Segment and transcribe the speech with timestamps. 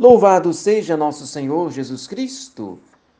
[0.00, 2.78] Louvado seja nosso Senhor Jesus Cristo!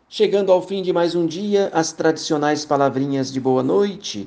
[0.08, 4.26] Chegando ao fim de mais um dia, as tradicionais palavrinhas de boa noite,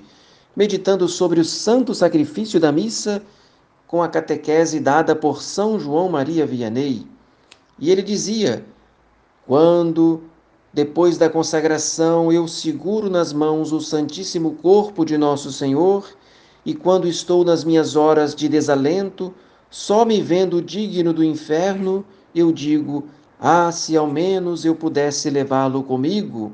[0.55, 3.23] meditando sobre o santo sacrifício da missa,
[3.87, 7.07] com a catequese dada por São João Maria Vianney.
[7.79, 8.63] E ele dizia:
[9.47, 10.21] Quando,
[10.71, 16.07] depois da consagração, eu seguro nas mãos o Santíssimo Corpo de Nosso Senhor,
[16.63, 19.33] e quando estou nas minhas horas de desalento,
[19.71, 23.07] só me vendo digno do inferno, eu digo:
[23.39, 26.51] Ah, se ao menos eu pudesse levá-lo comigo!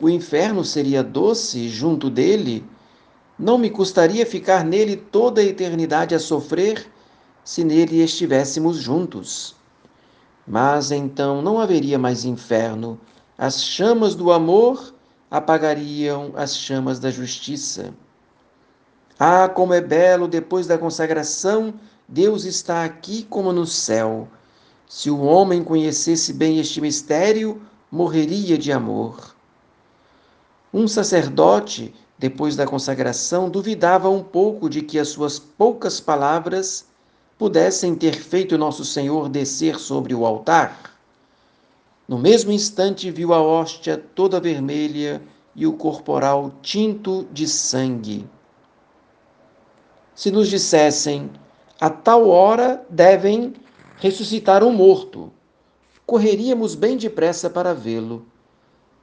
[0.00, 2.64] O inferno seria doce junto dele?
[3.38, 6.90] Não me custaria ficar nele toda a eternidade a sofrer,
[7.44, 9.54] se nele estivéssemos juntos.
[10.46, 12.98] Mas então não haveria mais inferno,
[13.36, 14.94] as chamas do amor
[15.30, 17.94] apagariam as chamas da justiça.
[19.18, 21.74] Ah, como é belo depois da consagração,
[22.08, 24.28] Deus está aqui como no céu
[24.90, 29.36] se o homem conhecesse bem este mistério, morreria de amor.
[30.74, 36.86] Um sacerdote, depois da consagração, duvidava um pouco de que as suas poucas palavras
[37.38, 40.98] pudessem ter feito Nosso Senhor descer sobre o altar.
[42.08, 45.22] No mesmo instante, viu a hóstia toda vermelha
[45.54, 48.28] e o corporal tinto de sangue.
[50.16, 51.30] Se nos dissessem,
[51.80, 53.54] a tal hora devem
[54.00, 55.30] ressuscitar um morto.
[56.06, 58.24] Correríamos bem depressa para vê-lo.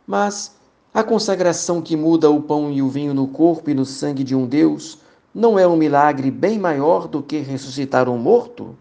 [0.06, 0.58] Mas
[0.94, 4.36] a consagração que muda o pão e o vinho no corpo e no sangue de
[4.36, 5.00] um Deus
[5.34, 8.76] não é um milagre bem maior do que ressuscitar um morto?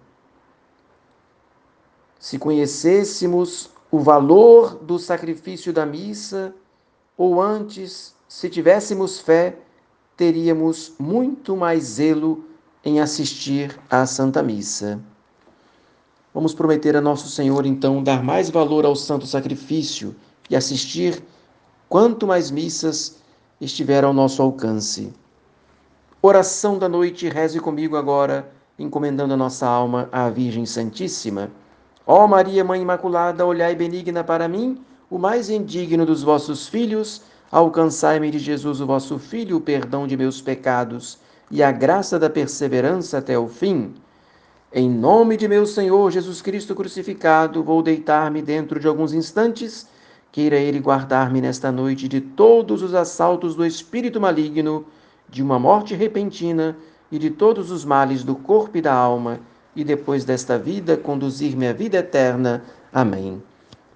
[2.19, 6.55] Se conhecêssemos o valor do sacrifício da missa,
[7.17, 9.59] ou antes, se tivéssemos fé,
[10.17, 12.45] teríamos muito mais zelo
[12.83, 14.99] em assistir à Santa Missa.
[16.37, 20.15] Vamos prometer a Nosso Senhor, então, dar mais valor ao santo sacrifício
[20.51, 21.25] e assistir
[21.89, 23.17] quanto mais missas
[23.59, 25.15] estiver ao nosso alcance.
[26.21, 31.51] Oração da noite, reze comigo agora, encomendando a nossa alma à Virgem Santíssima.
[32.07, 38.31] Ó Maria, Mãe Imaculada, olhai benigna para mim, o mais indigno dos vossos filhos, alcançai-me
[38.31, 41.19] de Jesus, o vosso Filho, o perdão de meus pecados
[41.51, 43.95] e a graça da perseverança até o fim.
[44.79, 49.89] Em nome de meu Senhor Jesus Cristo crucificado, vou deitar-me dentro de alguns instantes.
[50.31, 54.85] Queira Ele guardar-me nesta noite de todos os assaltos do espírito maligno,
[55.31, 56.77] de uma morte repentina
[57.11, 59.41] e de todos os males do corpo e da alma,
[59.75, 62.63] e depois desta vida conduzir-me à vida eterna.
[62.93, 63.43] Amém.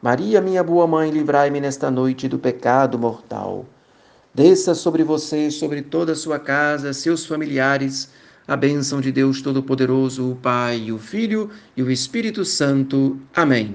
[0.00, 3.66] Maria, minha boa mãe, livrai-me nesta noite do pecado mortal.
[4.32, 8.10] Desça sobre você, sobre toda a sua casa, seus familiares,
[8.50, 13.16] a bênção de Deus Todo-Poderoso, o Pai, o Filho e o Espírito Santo.
[13.32, 13.68] Amém.